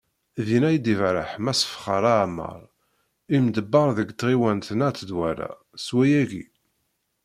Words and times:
Dinna, 0.45 0.69
i 0.75 0.79
d-iberreḥ 0.83 1.31
Mass 1.43 1.61
Fexxar 1.71 2.03
Aɛmar, 2.15 2.61
imḍebber 3.35 3.89
deg 3.97 4.09
tɣiwant 4.19 4.69
n 4.77 4.85
At 4.87 5.01
Ddwala, 5.01 5.51
s 5.83 5.87
wayagi. 5.95 6.45